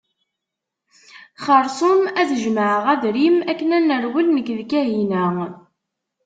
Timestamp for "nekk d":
4.31-4.59